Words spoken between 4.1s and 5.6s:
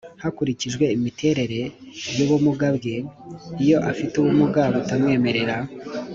ubumuga butamwemerera